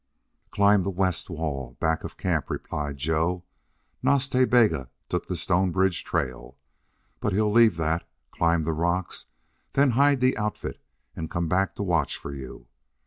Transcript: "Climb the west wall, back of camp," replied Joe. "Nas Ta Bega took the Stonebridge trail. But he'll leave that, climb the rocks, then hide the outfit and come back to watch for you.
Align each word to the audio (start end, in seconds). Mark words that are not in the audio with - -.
"Climb 0.49 0.81
the 0.81 0.89
west 0.89 1.29
wall, 1.29 1.77
back 1.79 2.03
of 2.03 2.17
camp," 2.17 2.49
replied 2.49 2.97
Joe. 2.97 3.43
"Nas 4.01 4.27
Ta 4.27 4.45
Bega 4.45 4.89
took 5.09 5.27
the 5.27 5.35
Stonebridge 5.35 6.03
trail. 6.03 6.57
But 7.19 7.33
he'll 7.33 7.51
leave 7.51 7.77
that, 7.77 8.09
climb 8.31 8.63
the 8.63 8.73
rocks, 8.73 9.27
then 9.73 9.91
hide 9.91 10.19
the 10.19 10.35
outfit 10.39 10.81
and 11.15 11.29
come 11.29 11.47
back 11.47 11.75
to 11.75 11.83
watch 11.83 12.17
for 12.17 12.33
you. 12.33 12.65